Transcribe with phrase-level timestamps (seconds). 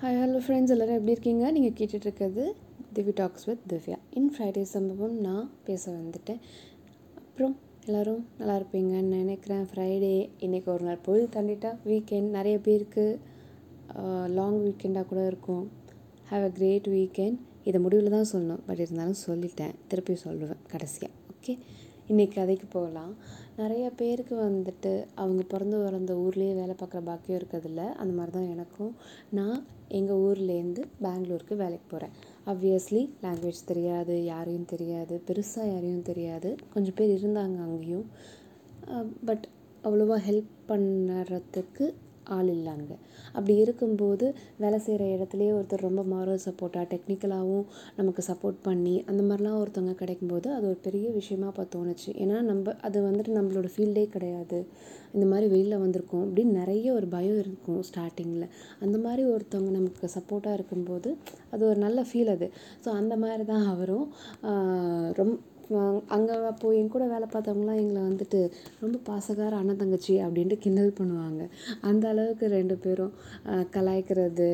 [0.00, 1.44] Hi hello friends எல்லோரும் எப்படி இருக்கீங்க?
[1.56, 2.42] நீங்கள் கேட்டுட்ருக்கிறது
[2.96, 3.96] Divi talks with Divya.
[4.18, 6.40] In Friday சம்பவம் நான் பேச வந்துட்டேன்.
[7.20, 7.54] அப்புறம்
[7.86, 9.62] எல்லோரும் நல்லா இருப்பீங்கன்னு நினைக்கிறேன்.
[9.70, 10.12] ஃப்ரைடே
[10.46, 13.06] இன்றைக்கி ஒரு நாள் பொழுது தாண்டிட்டா வீக்கெண்ட் நிறைய பேருக்கு
[14.38, 15.64] லாங் வீக்கெண்டாக கூட இருக்கும்.
[16.32, 17.38] ஹாவ் அ கிரேட் வீக்கெண்ட்
[17.70, 18.62] இதை முடிவில் தான் சொல்லணும்.
[18.68, 19.74] பட் இருந்தாலும் சொல்லிட்டேன்.
[19.92, 21.54] திருப்பி சொல்லுவேன் கடைசியாக ஓகே
[22.10, 23.14] இன்றைக்கி கதைக்கு போகலாம்.
[23.56, 27.84] நிறைய பேருக்கு வந்துட்டு அவங்க பிறந்து வளர்ந்த ஊர்லேயே வேலை பார்க்குற பாக்கியம் இருக்கிறதில்ல.
[28.02, 28.92] அந்த மாதிரி தான் எனக்கும்.
[29.38, 32.14] நான் எங்கள் ஊர்லேருந்து பெங்களூருக்கு வேலைக்கு போகிறேன்
[32.52, 36.50] ஆப்வியஸ்லி லாங்குவேஜ் தெரியாது யாரையும் தெரியாது பெருசாக யாரையும் தெரியாது.
[36.74, 38.06] கொஞ்சம் பேர் இருந்தாங்க அங்கேயும்.
[39.24, 39.46] பட்
[39.84, 41.86] அவ்வளோவா ஹெல்ப் பண்ணுறதுக்கு
[42.36, 42.94] ஆள் இல்லைங்க.
[43.36, 44.26] அப்படி இருக்கும்போது
[44.62, 47.66] வேலை செய்கிற இடத்துலையே ஒருத்தர் ரொம்ப மாரல் சப்போர்ட்டாக டெக்னிக்கலாகவும்
[47.98, 52.10] நமக்கு சப்போர்ட் பண்ணி அந்த மாதிரிலாம் ஒருத்தவங்க கிடைக்கும்போது அது ஒரு பெரிய விஷயமா இப்போ தோணுச்சு.
[52.22, 54.60] ஏன்னா நம்ம அது வந்துட்டு நம்மளோட ஃபீல்டே கிடையாது.
[55.14, 58.46] இந்த மாதிரி வெளியில் வந்திருக்கோம் அப்படின்னு நிறைய ஒரு பயம் இருக்கும் ஸ்டார்டிங்கில்
[58.84, 61.10] அந்த மாதிரி ஒருத்தவங்க நமக்கு சப்போர்ட்டாக இருக்கும்போது
[61.54, 62.48] அது ஒரு நல்ல ஃபீல் அது.
[62.84, 64.06] ஸோ அந்த மாதிரி தான் அவரும்
[65.20, 65.34] ரொம்ப
[66.14, 68.40] அங்கே அப்போது என் கூட வேலை பார்த்தவங்களாம் எங்களை வந்துட்டு
[68.80, 71.42] ரொம்ப பாசகார அண்ணன் தங்கச்சி அப்படின்ட்டு கிண்டல் பண்ணுவாங்க.
[71.80, 73.12] அந்த அளவுக்கு ரெண்டு பேரும்
[73.76, 74.48] கலாய்க்கிறது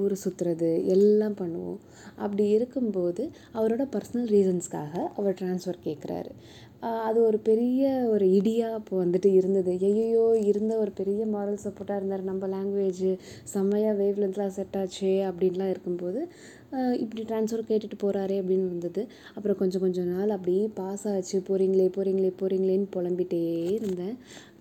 [0.00, 1.80] ஊர் சுற்றுறது எல்லாம் பண்ணுவோம்.
[2.16, 6.32] அப்படி இருக்கும்போது அவரோட பர்சனல் ரீசன்ஸ்க்காக அவர் ட்ரான்ஸ்ஃபர் கேட்குறாரு
[7.08, 7.82] அது ஒரு பெரிய
[8.14, 9.70] ஒரு இடியாக அப்போ வந்துட்டு இருந்தது.
[9.88, 12.22] ஐயையோ இருந்த ஒரு பெரிய மாரல் சப்போர்ட்டாக இருந்தார்.
[12.30, 13.10] நம்ம லாங்குவேஜு
[13.52, 16.20] செம்மையாக வேவ் லென்த்லாம் செட் ஆச்சு அப்படின்லாம் இருக்கும்போது
[17.02, 19.02] இப்படி ட்ரான்ஸ்ஃபர் கேட்டுட்டு போகிறாரே அப்படின்னு வந்தது.
[19.36, 21.38] அப்புறம் கொஞ்சம் கொஞ்சம் நாள் அப்படியே பாஸ் ஆச்சு.
[21.48, 23.42] போகிறீங்களே போகிறீங்களே போகிறீங்களேன்னு புலம்பிகிட்டே
[23.78, 24.16] இருந்தேன்.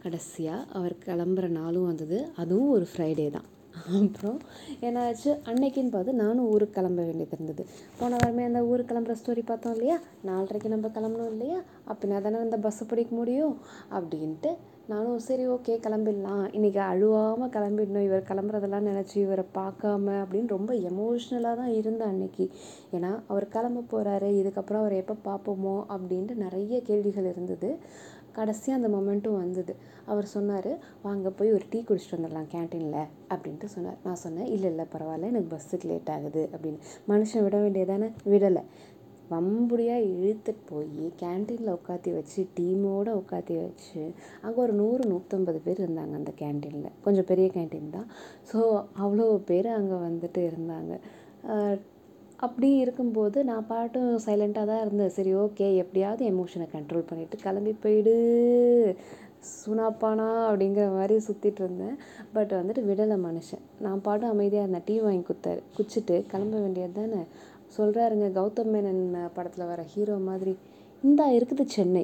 [0.05, 2.19] கடைசியாக அவர் கிளம்புற நாளும் வந்தது.
[2.43, 3.47] அதுவும் ஒரு ஃப்ரைடே தான்.
[3.85, 4.39] அப்புறம்
[4.81, 5.39] என்னாச்சு?
[5.45, 7.65] அன்னைக்குன்னு பார்த்து நானும் ஊருக்கு கிளம்ப வேண்டியது இருந்தது.
[7.99, 9.99] போன வாரமே அந்த ஊருக்கு கிளம்புற ஸ்டோரி பார்த்தோம் இல்லையா?
[10.25, 11.59] நாலரைக்கு நம்ம கிளம்பணும் இல்லையா?
[11.87, 13.57] அப்படின்னா தானே அந்த பஸ்ஸை பிடிக்க முடியும்?
[13.91, 14.55] அப்படின்ட்டு
[14.91, 16.43] நானும் சரி ஓகே கிளம்பிடலாம்.
[16.57, 18.03] இன்றைக்கி அழுவாமல் கிளம்பிடணும்.
[18.03, 22.45] இவர் கிளம்புறதெல்லாம் நினச்சி இவரை பார்க்காம அப்படின்னு ரொம்ப எமோஷ்னலாக தான் இருந்தேன் அன்னைக்கு.
[22.91, 27.77] ஏன்னா அவர் கிளம்ப போகிறாரு இதுக்கப்புறம் அவர் எப்போ பார்ப்போமோ அப்படின்ட்டு நிறைய கேள்விகள் இருந்தது.
[28.31, 29.75] கடைசியாக அந்த மொமெண்ட்டும் வந்தது.
[30.05, 30.71] அவர் சொன்னார்
[31.01, 33.97] வாங்க போய் ஒரு டீ குடிச்சிட்டு வந்துடலாம் கேன்டீனில் அப்படின்ட்டு சொன்னார்.
[34.03, 35.31] நான் சொன்னேன் இல்லை இல்லை பரவாயில்ல.
[35.33, 36.79] எனக்கு பஸ்ஸுக்கு லேட் ஆகுது அப்படின்னு.
[37.09, 38.09] மனுஷன் விட வேண்டியதானே?
[38.25, 38.63] விடலை.
[39.31, 44.01] வம்புடியாக இழுத்துட்டு போய் கேன்டீனில் உட்காத்தி வச்சு டீமோடு உட்காத்தி வச்சு
[44.45, 48.07] அங்கே ஒரு நூறு நூற்றம்பது பேர் இருந்தாங்க அந்த கேன்டீனில் கொஞ்சம் பெரிய கேன்டீன் தான்.
[48.51, 48.59] ஸோ
[49.03, 50.93] அவ்வளோ பேர் அங்கே வந்துட்டு இருந்தாங்க.
[52.45, 55.13] அப்படி இருக்கும்போது நான் பாட்டும் சைலண்ட்டாக தான் இருந்தேன்.
[55.15, 58.13] சரி ஓகே எப்படியாவது எமோஷனை கண்ட்ரோல் பண்ணிவிட்டு கிளம்பி போயிடு.
[59.55, 61.97] சுனாப்பானா அப்படிங்கிற மாதிரி சுற்றிட்டு இருந்தேன்.
[62.35, 63.63] பட் வந்துட்டு விடலை மனுஷன்.
[63.85, 64.87] நான் பாட்டும் அமைதியாக இருந்தேன்.
[64.89, 67.21] டீ வாங்கி கொடுத்தாரு குச்சிட்டு கிளம்ப வேண்டியது தானே?
[67.75, 69.03] சொல்கிறாருங்க கௌதம் மேனன்
[69.35, 70.53] படத்தில் வர ஹீரோ மாதிரி
[71.03, 72.03] இந்தா இருக்குது சென்னை.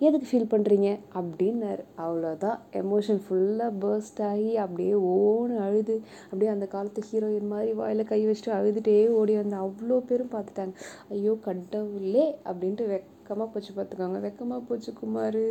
[0.00, 0.88] எதுக்கு ஃபீல் பண்ணுறீங்க
[1.18, 1.82] அப்படின்னாரு.
[2.04, 5.96] அவ்வளோதான் எமோஷன் ஃபுல்லாக பர்ஸ்ட் ஆகி அப்படியே ஓன்னு அழுது.
[6.28, 10.74] அப்படியே அந்த காலத்து ஹீரோயின் மாதிரி வாயில் கை வச்சுட்டு அழுதுகிட்டே ஓடி வந்து அவ்வளோ பேரும் பார்த்துட்டாங்க.
[11.16, 12.26] ஐயோ கடவுளே!
[12.50, 13.72] அப்படின்ட்டு வெக்கமாக போச்சு.
[13.78, 14.20] பார்த்துக்கோங்க.
[14.26, 15.42] வெக்கமாக போச்சு குமார்.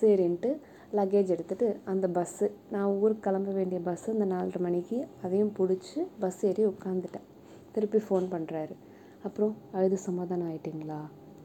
[0.00, 0.50] சரின்ட்டு
[0.98, 6.42] லக்கேஜ் எடுத்துகிட்டு அந்த பஸ்ஸு நான் ஊருக்கு கிளம்ப வேண்டிய பஸ்ஸு அந்த நாலரை மணிக்கு அதையும் பிடிச்சி பஸ்
[6.50, 7.26] ஏறி உட்காந்துட்டேன்.
[7.76, 8.74] திருப்பி ஃபோன் பண்ணுறாரு
[9.22, 11.00] அப்புறம் அழுது சமாதானம் ஆயிட்டிங்களா?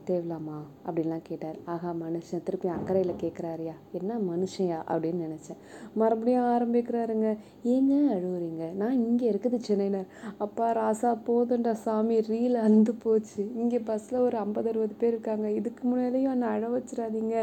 [0.09, 0.57] தேவலாமா?
[0.85, 1.57] அப்படின்லாம் கேட்டார்.
[1.73, 5.59] ஆஹா மனுஷன் திருப்பி அக்கறையில் கேட்குறாருயா என்ன மனுஷையா அப்படின்னு நினச்சேன்.
[6.01, 7.29] மறுபடியும் ஆரம்பிக்கிறாருங்க.
[7.73, 9.99] ஏங்க அழுகுறீங்க நான் இங்கே இருக்குது சென்னையில்.
[10.45, 13.43] அப்பா ராசா போதுண்டா சாமி ரீல் அந்து போச்சு.
[13.61, 15.47] இங்கே பஸ்ஸில் ஒரு ஐம்பது அறுபது பேர் இருக்காங்க.
[15.59, 17.35] இதுக்கு முன்னாடியும் என்னை அழ வச்சிடாதீங்க.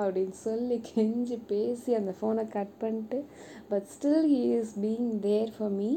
[0.00, 3.20] அப்படின்னு சொல்லி கெஞ்சி பேசி அந்த ஃபோனை கட் பண்ணிட்டு
[3.70, 5.88] but still he is being there for me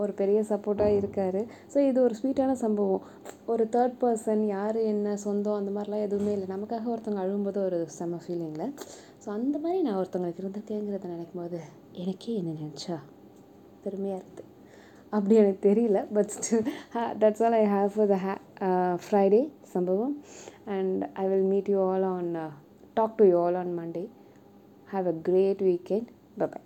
[0.00, 1.40] ஒரு பெரிய சப்போர்ட்டாக இருக்கார்.
[1.72, 3.04] ஸோ இது ஒரு ஸ்வீட்டான சம்பவம்.
[3.52, 6.48] ஒரு தேர்ட் பர்சன் யார் என்ன சொந்தம் அந்த மாதிரிலாம் எதுவுமே இல்லை.
[6.54, 8.72] நமக்காக ஒருத்தவங்க அழும்போது ஒரு செம்ம ஃபீலிங்கில்
[9.22, 11.60] ஸோ அந்த மாதிரி நான் ஒருத்தவங்களுக்கு இருந்திருக்கேங்கிறத நினைக்கும் போது
[12.02, 12.96] எனக்கே என்ன நினச்சா?
[13.84, 14.50] பெருமையாக இருக்குது
[15.16, 15.98] அப்படி எனக்கு தெரியல.
[16.16, 16.68] But still
[17.22, 18.34] that's all I have for the hey
[19.06, 19.42] Friday
[19.74, 20.14] சம்பவம்.
[20.76, 22.30] And I will meet you all on
[22.98, 24.04] talk to you all on Monday
[24.94, 26.10] have a great weekend
[26.42, 26.63] bye bye